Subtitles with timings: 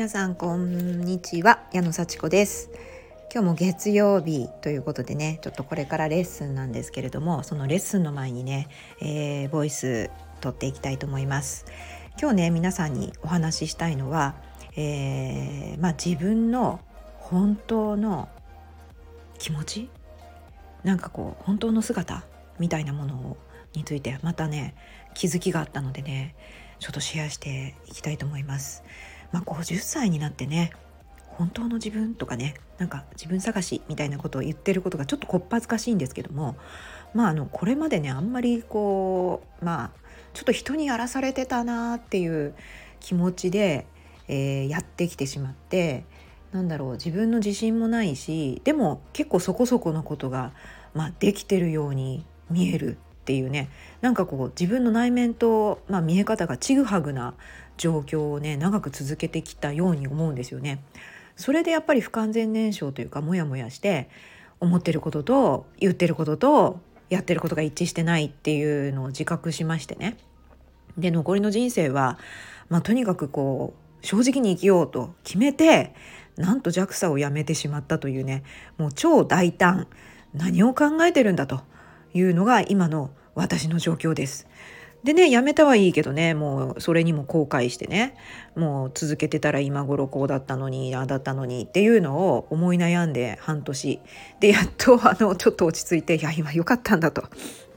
[0.00, 2.70] 皆さんこんにちは矢野幸子です。
[3.30, 8.68] 今日も月曜日ということでねちょっとこれからレッスンなんですけれどもそのレッスンの前にね、
[9.02, 10.10] えー、ボイス
[10.40, 11.66] 撮っていきたいと思います。
[12.18, 14.36] 今日ね皆さんにお話ししたいのは、
[14.74, 16.80] えー、まあ、自分の
[17.18, 18.30] 本当の
[19.38, 19.90] 気持ち？
[20.82, 22.24] なんかこう本当の姿？
[22.58, 23.36] みたいなものを
[23.74, 24.74] についてまたね
[25.12, 26.34] 気づきがあったのでね
[26.78, 28.82] ちょっとシェアしていきたいと思います。
[29.32, 30.72] まあ、50歳になってね
[31.40, 36.56] 本当の自分とかねなんか自分探しみたいなことを言ってることがちょっとこっぱずかしいんですけども
[37.14, 39.90] まああのこれまでねあんまりこうまあ
[40.34, 42.54] ちょっと人にやらされてたなっていう
[43.00, 43.86] 気持ちで、
[44.28, 46.04] えー、やってきてしまって
[46.52, 50.52] なんだろう自分の自信もないしでも結構そこそこのことが、
[50.94, 57.34] まあ、できてるように見えるっていうねなんかこう自分の内面と、まあ、見え方がちぐはぐな
[57.80, 60.84] 状況をね長く続けてきたように思うんですよね。
[61.34, 64.10] それでやっぱり不完全燃焼というかモヤモヤして
[64.60, 70.18] 思ってることと言ってることとやってることが一致してないっていうのを自覚しましてね。
[70.98, 72.18] で残りの人生は、
[72.68, 73.72] まあ、とにかくこ
[74.02, 75.94] う正直に生きようと決めて
[76.36, 78.42] なんと JAXA を辞めてしまったというね
[78.76, 79.88] もう超大胆
[80.34, 81.62] 何を考えてるんだと
[82.12, 84.46] いうのが今の私の状況です。
[85.02, 88.14] でねやめたはいいけどねもうそれにも後悔してね
[88.54, 94.00] もう続けてたら今頃こうだったのにああだったのにっていうのを思い悩んで半年
[94.40, 97.24] でやっとあのちょっと落ち着いていや今良かったんだと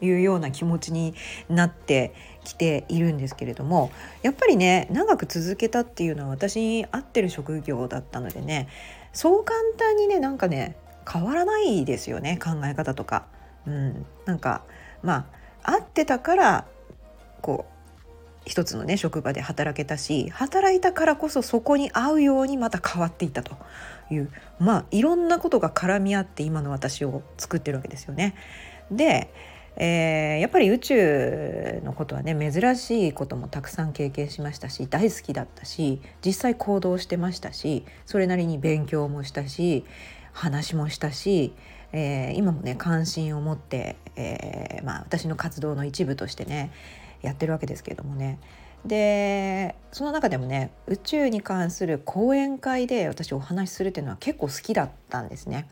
[0.02, 1.14] いうような気持ちに
[1.48, 2.14] なって
[2.44, 8.68] きているんですけれどもやっぱりね長く続けたっていうのは私に合ってる職業だったのでね
[9.14, 10.76] そう簡単にねなんかね
[11.10, 13.28] 変わらないですよね考え方とか。
[13.66, 14.64] うん、なんか
[15.02, 15.26] ま
[15.64, 16.66] あ合ってたから
[17.44, 17.74] こう
[18.46, 23.56] 一つのね職場で働けたし働いたからこそそこに合うようにまた変わっていったと
[24.10, 28.36] いうまあいろんなことが絡み合って今の私を作ってるわけですよね。
[28.92, 29.34] で、
[29.76, 39.86] えー、やっぱり宇宙のことはね珍しいこともたくさん経験しましたし大好きだったし実際行動してましたしそれなりに勉強もしたし
[40.32, 41.54] 話もしたし
[41.94, 46.72] えー、今もね関心を持って、えーまあ、私の活動の一部としてね
[47.24, 48.40] やってるわけですけれどもね
[48.86, 55.68] でその中でもね宇宙に関する講演会で私お話しするっていうのは結構好きだったんですね。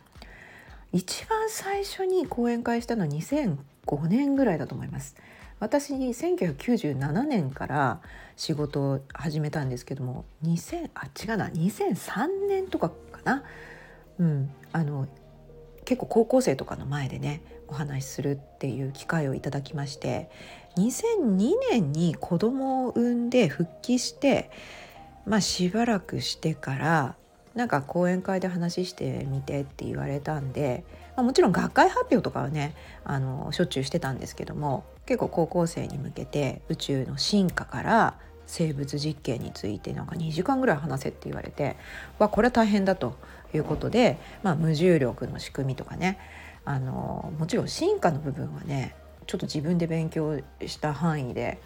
[0.93, 5.15] 一番最初に講演会したのは2005年ぐらいだと思います。
[5.59, 8.01] 私1997年から
[8.35, 13.43] 仕事を始めたんですけども2000あ違うな2003年とかかな、
[14.19, 15.07] うん、あの
[15.91, 20.29] 結構高校生とかの前でねお話しするっていう機会をいただきまして
[20.77, 24.49] 2002年に子供を産んで復帰して
[25.25, 27.15] まあしばらくしてから
[27.55, 30.85] なんか講演会で話してみてって言われたんで、
[31.17, 32.73] まあ、もちろん学会発表とかはね
[33.03, 38.13] あのしょっちゅうしてたんですけども結構高校生に向けて宇宙の進化から
[38.45, 41.75] 生物実験についてなんか2時間ぐらい話せって言われて
[42.17, 43.17] わこれは大変だと。
[43.53, 46.17] いうことで、まあ、無重力の仕組みとかね
[46.65, 48.95] あのもちろん進化の部分はね
[49.27, 51.59] ちょっと自分で勉強した範囲で、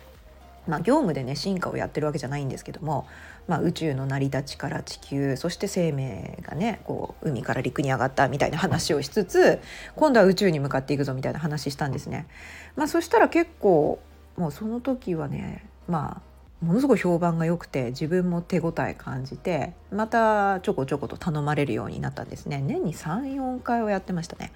[0.68, 3.08] まあ、業務でね進化をやってるわけじゃないんですけども、
[3.48, 9.60] まあ、宇宙の成り立ちから地球そして生命がねこう海から陸に上がったみたいな話をしつつ
[9.96, 12.28] 今度は宇宙に向かっていくぞみたいな話したんですね。
[12.76, 14.00] まあ、そしたら結構
[14.38, 16.22] もうその時はねまあ
[16.62, 24.52] ものすごい評判が良くて自分も手応え感じてまたちょこちょこと頼まれるようになったんですね年に34回をやってましたね。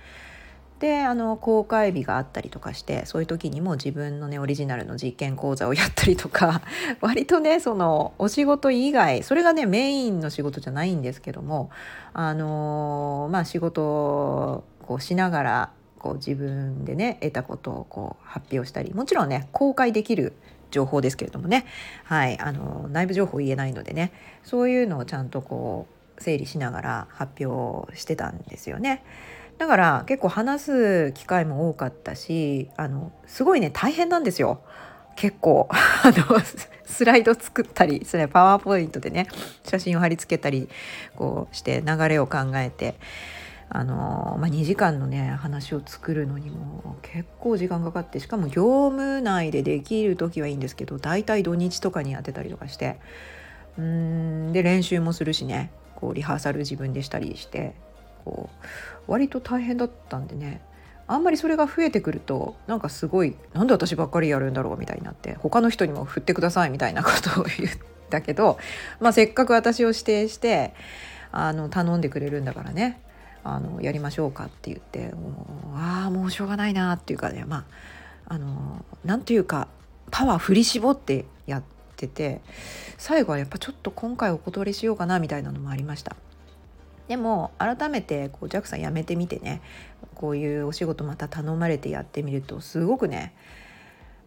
[0.80, 6.62] であの公開日があったりとかしてそういう時にも自分のねオリジナルの実験講座をやったりとか
[7.02, 11.70] 割とねそのお仕事以外それがねメインの仕事じゃないんですけども
[12.14, 20.32] あのまあ仕事をこうしながらこう自分でね得たことをこう発表したりもちろんね公開できる
[20.72, 21.66] 情報ですけれどもね、
[22.04, 24.12] はい、あの内部情報言えないのでね。
[24.44, 25.88] そういうのをちゃんとこ
[26.18, 29.04] う整理しながら発表してたんですよね。
[29.58, 34.62] だから結構話す機会も多かったしあのすごいね大変なんですよ。
[35.16, 35.68] 結構。
[35.72, 36.40] あの
[36.86, 39.28] スライド作ったりそれパワーポイントでね
[39.64, 40.68] 写真を貼り付けたり
[41.16, 42.96] こうして流れを考えて。
[43.72, 53.00] あのまあ、2時間のね話を作るのにも結構時間かかってしかも業務内でできる時はいいんですけど大体土日とかに当てたりとかして。
[53.78, 55.72] うんで練習もするしね。
[55.96, 57.76] こうリハーサル自分でしたりして
[58.24, 58.50] こ
[59.08, 60.62] う割と大変だったんでね。
[61.08, 67.70] あんまりそれが増えてくるとなんかすごいなんで私ばっかりやるんだろうみたいになって他の人にも振ってくださいみたいなことを言っ
[68.10, 68.58] だけど、
[69.00, 70.74] まあ、せっかく私を指定して
[71.32, 73.02] あの頼んでくれるんだからね。
[73.56, 77.66] あのやりましょうかって言ってもうああもうしょうがないなっていうかねま
[78.28, 79.68] ああのなんというか
[80.12, 81.64] パワー振り絞ってやっ
[81.96, 82.42] てて
[82.98, 86.16] 最後はやっぱちょっと今回お断りしようかなみたいなのもありました。
[87.08, 89.62] でも改めてこう JAXA 辞めてみてね
[90.14, 93.34] こういうお仕事また頼まれてやってみるとすごくね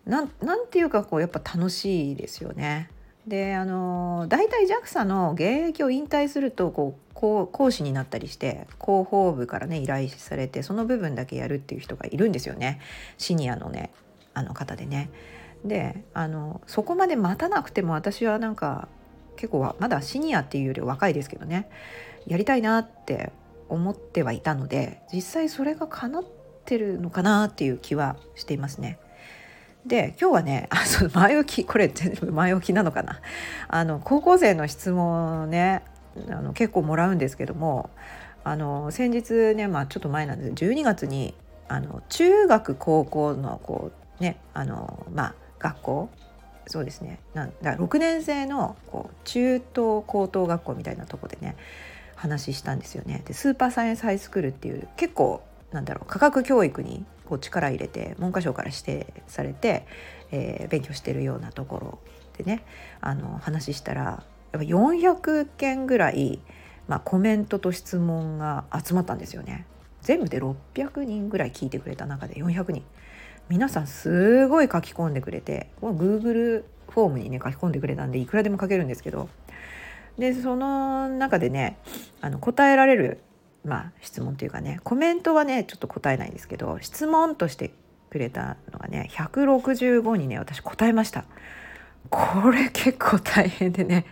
[0.05, 2.91] なんなんていうかこうやっぱ楽しいですよね。
[3.27, 12.81] であの大体 JAXA の現役を引退するとこう講師になったりして広報部からね依頼されてその部分だけやるっていう人がいるんですよね
[13.17, 13.93] シニアのね
[14.35, 15.11] あの方でね。
[15.65, 18.89] であのそこまで待たなくても私はなんか
[19.37, 21.69] 結構まだシニアっていうより若いですけどね
[22.27, 23.31] やりたいなって
[23.69, 26.25] 思ってはいたので実際それが叶っ
[26.65, 28.99] てるのかなっていう気はしていますね。
[29.87, 33.21] で今日はねあその前置きこれ全部前置きなのかな
[33.69, 35.83] あの高校生の質問をね
[36.31, 37.91] あの結構もらうんですけども
[38.45, 41.35] あの先日ねまあちょっと前なんですけど12月に
[41.69, 46.11] あの中学高校のこうねあのまあ学校
[46.67, 51.57] そうですねなんだ6年生のこう中等高等学校みたいなとこでね
[52.15, 53.23] 話したんですよね。
[53.27, 55.43] でスーパーサイエンスハイスクールっていう結構
[55.73, 59.87] なんだろう科学教育にこう力入れて文科省から指定されて、
[60.31, 61.99] えー、勉強してるようなところ
[62.37, 62.63] でね
[63.01, 66.41] あの話したらやっぱ400件ぐらい、
[66.89, 69.67] まあ、コメントと質問が集まったんですよね。
[70.03, 72.85] 全部で600人ぐらい聞いてくれた中で400人
[73.49, 79.29] 皆さんすごい書き込んでくれてこの Google フォームにね書き込んでくれたんでいくらでも書けるんですけど
[80.19, 81.79] でその中でね
[82.21, 83.21] あの答えられる、
[83.65, 87.73] まあ、質問というかねコメントはねちょっと答えないんですけど質問として
[88.11, 91.25] くれたのがね165にね私答えました。
[92.11, 94.07] これ結構大変でね。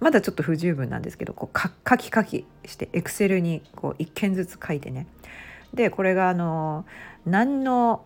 [0.00, 1.58] まだちょっと不十分なんですけどこう
[1.88, 5.06] 書き書きしてエクセルにこう1件ずつ書いてね。
[5.72, 6.84] でこれがあの
[7.24, 8.04] 何の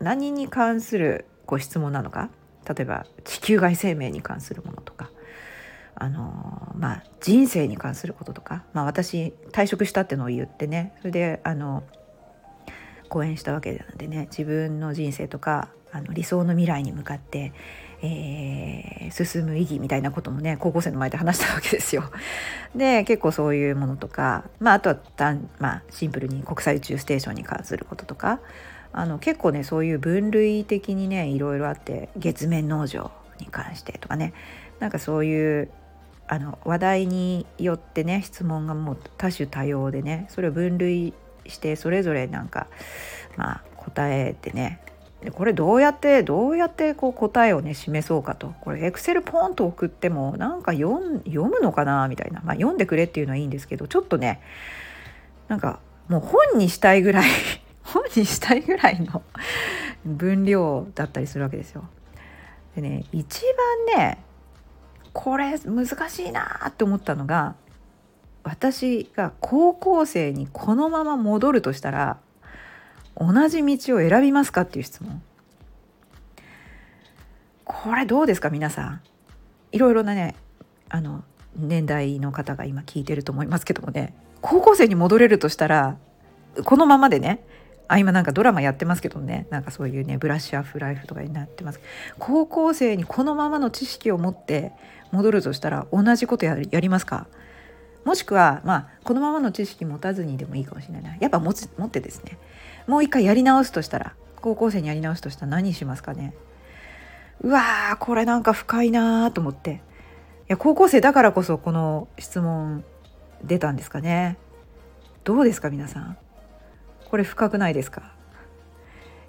[0.00, 2.30] 何に関するご質問なのか。
[2.68, 5.10] 例えば地球外生命に関するものとか。
[5.98, 10.92] あのまあ、人生に関することとか、まあ、私退職したってのを言ってね。
[10.98, 11.84] それであの
[13.08, 14.28] 講演したわけなんでね。
[14.30, 17.54] 自分の人生とかあの理想の未来に向かって、
[18.02, 22.04] えー、進む意義みたいなこともね高校生の前で話したわけですよ。
[22.76, 24.96] で結構そういうものとか、まあ、あとは
[25.58, 28.40] まあ、シンプルに国際宇宙ステーションに関することとか
[28.92, 33.10] あの結構ねそういう分類的にねいろいろあって月面農場
[33.40, 34.32] に関してとかね
[34.78, 35.70] なんかそういう
[36.28, 41.14] あの話題によってね質問がもう多種多様でねそれを分類
[41.46, 42.66] してそれぞれなんか
[43.36, 44.80] まあ答えてね
[45.26, 54.40] でこれどうやってどうやってこう答えをね示そうかとこれエクセルポンと送ってもなんか読むのかなみたいな、まあ、読んでくれっていうのはいいんですけどちょっとね
[55.48, 57.28] なんかもう本にしたいぐらい
[57.82, 59.20] 本にしたいぐらいの
[60.04, 61.88] 分量だったりするわけですよ。
[62.76, 63.42] でね一
[63.90, 64.18] 番ね
[65.12, 67.56] これ難しいなって思ったのが
[68.44, 72.18] 私が高校生にこのまま戻るとしたら
[73.18, 75.22] 同じ道を選びますかっていう質問。
[77.64, 79.00] これどうですか皆さん。
[79.72, 80.34] いろいろなね
[80.88, 81.24] あの
[81.56, 84.14] 年代の方が今聞いてると思いますけどもね。
[84.42, 85.96] 高校生に戻れるとしたら
[86.64, 87.44] このままでね
[87.88, 91.80] あ今なんかドラマやってますけどねなんかそういうねブラッシュアップライフとかになってます。
[92.18, 94.72] 高校生にこのままの知識を持って
[95.10, 97.26] 戻るとしたら同じことやりますか？
[98.04, 102.38] もしくはまあこのままの知識持たずにでもいいかもしれないやっぱ持つ持ってですね。
[102.86, 106.34] もう一回やり直すとしたら高校生にやり直すとしたら何しますかね？
[107.40, 109.70] うわーこれなんか深いなーと思って。
[109.72, 109.74] い
[110.48, 112.84] や高校生だからこそこの質問
[113.42, 114.38] 出たんですかね？
[115.24, 116.16] どうですか皆さん？
[117.10, 118.12] これ深くないですか？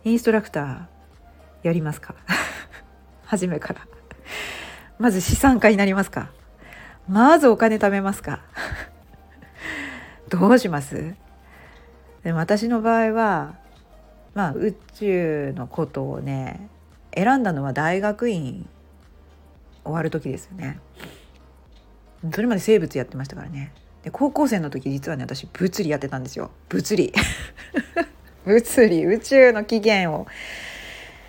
[0.04, 0.86] インストラクター
[1.64, 2.16] やりますか？
[3.26, 3.82] 初めから。
[5.00, 6.30] まず資産家になりますか？
[7.10, 8.42] まずお金貯めますか？
[10.30, 11.16] どうします？
[12.28, 13.56] でも私の場合は
[14.34, 16.68] まあ宇宙のことをね
[17.16, 18.68] 選んだのは大学院
[19.86, 20.82] 終わる時ですよね。
[22.34, 23.72] それまで生物やってましたからね。
[24.04, 26.52] で高校生の時実はね私物理やってたんですよ。
[26.68, 27.14] 物理。
[28.44, 30.28] 物理宇宙の起源を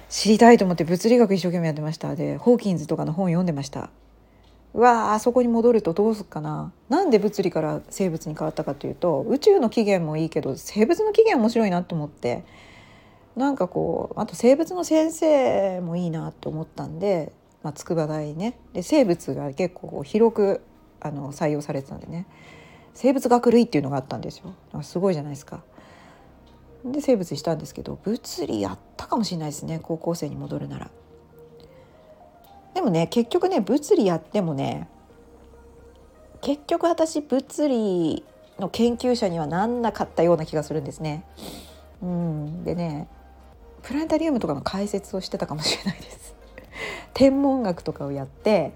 [0.08, 2.16] 知りたいと思って物理学一生懸命やってました。
[2.16, 3.90] でホーキンズとかの本読んでました。
[4.74, 6.72] うわあそこに戻るとどうすっかな。
[6.88, 12.44] なんで物理から生物に変わったかというと宇宙の起源もいいけど生物の起源面白いなと思って
[13.36, 17.32] なんかこうあと生物の先生もいいなと思ったんで
[17.62, 18.58] まあ、筑波大ね。
[18.72, 20.60] で生物が結構広く
[21.00, 22.26] あの採用されてたんでね。
[22.94, 24.54] 生物学類っていうのがあったんですよ。
[24.82, 25.62] すごいじゃないですか。
[26.84, 29.80] で生物したんですけど物理やったかもしれないですね。
[29.82, 30.90] 高校生に戻るなら。
[32.74, 34.88] でもね結局ね物理やってもね
[36.40, 38.24] 結局私物理
[38.58, 41.24] の研究者にはなんなかったような気がするんですね。
[42.02, 43.08] うん、でね
[43.82, 46.34] プラネタリウムとかの解説をしてたかもしれないです。
[47.14, 48.72] 天文学とかをやって、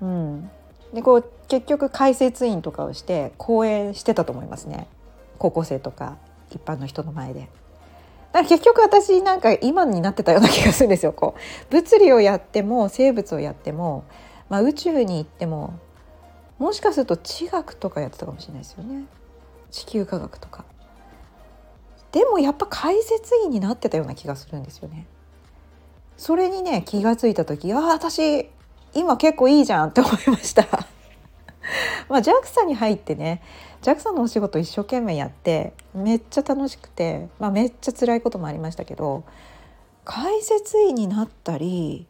[0.00, 0.50] うん、
[0.94, 4.86] でこう結局解説員とかをして講演してたと思いますね
[5.38, 6.16] 高校生とか
[6.50, 7.48] 一般の人の前で。
[8.32, 11.12] だから結局私なんか今になってたような気がするんですよ。
[11.12, 14.04] こう物理をやっても生物をやっても、
[14.48, 15.78] まあ、宇宙に行っても
[16.58, 19.04] もしかすると地学とかやってたかもしれないですよね
[19.70, 20.64] 地球科学とか。
[22.10, 25.06] でもやっぱ解説員になってたような気がするんですよね。
[26.16, 28.50] それにね気が付いた時ああ私
[28.94, 30.66] 今結構いいじゃんって思いました。
[32.08, 33.42] まあ JAXA に入ってね
[33.82, 39.24] JAXA のお仕事一生懸命やってめっちゃ楽しくて、まあ、めっちゃ辛いこともありましたけど
[40.04, 42.06] 解説員になったり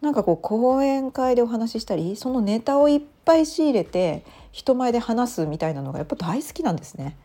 [0.00, 7.16] なんかこう講演会でお話ししたりそのネタをいっぱい仕入れて人前で話すみたいなのがやっぱ大好きなんですね。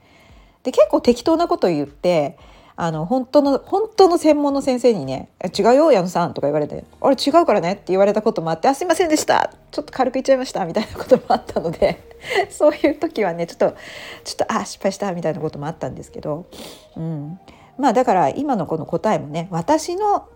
[0.63, 2.37] で結構適当なこと言って
[2.75, 11.99] あの本当の本当の専門の先生にね「違うよ矢野さん」とか言われて「あれ違うからね」って言われたこともあって「あすいませんでしたちょっと軽く言っちゃいました」みたいなこともあったので
[12.49, 13.75] そういう時はねちょっと
[14.23, 16.45] ちょっとあ失敗したみたいなこともあったんですけど、
[16.97, 17.39] うん、
[17.77, 20.27] まあだから今のこの答えもね私の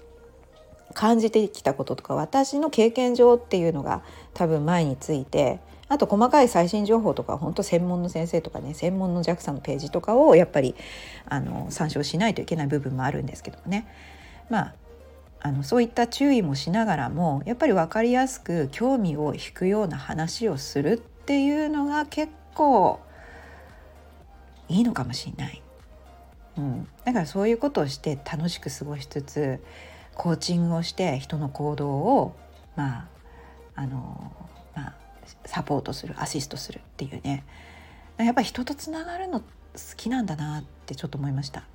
[0.93, 4.01] 感じてきたこととか私の経験上っていうのが
[4.33, 10.75] 多分前についてあと細かい最新情報とか本当専門の先生とかね専門の JAXA のページとかをやっぱり
[11.25, 13.87] あの参照しないといけない部分もあるんですけどもね
[14.49, 14.75] まあ
[15.39, 22.99] あのそういった注意もしながらもやっぱり分かりやすく興味を引くような話をするっていうのが結構
[24.67, 25.61] いいのかもしれない。
[26.57, 29.63] うん、だからそういうことをして楽しく過ごしつつ
[30.15, 32.35] コーチングをして人の行動を
[32.75, 33.07] まあ
[33.75, 34.31] あの
[34.75, 34.93] まあ
[35.45, 37.45] サポートするアシストするっていうね。
[38.17, 39.45] やっぱり人とつながるの好
[39.95, 41.65] きなんだなってちょっと思いました。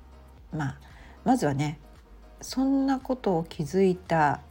[0.51, 0.77] まあ、
[1.23, 1.79] まずはね
[2.41, 4.41] そんなことを気づいた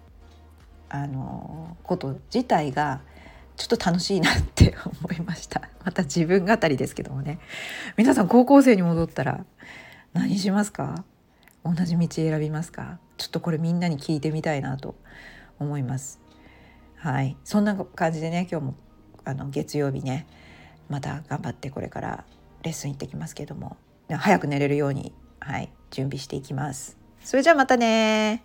[0.88, 3.00] あのこと自体が
[3.56, 5.68] ちょっと楽しいなって思いました。
[5.84, 7.38] また自分語りですけどもね。
[7.96, 9.44] 皆さん高校生に戻ったら
[10.14, 11.04] 何しますか？
[11.64, 12.98] 同じ道選びますか？
[13.18, 14.94] ちょっとこれみんなに聞いてみたいなと
[15.58, 16.20] 思います。
[16.96, 17.36] はい。
[17.44, 18.74] そんな感じでね今日も
[19.24, 20.26] あの月曜日ね
[20.88, 22.24] また頑張ってこれから
[22.62, 23.76] レッスン行ってきますけども
[24.08, 26.98] 早く寝れるように、はい、準備していきます。
[27.24, 28.44] それじゃあまたね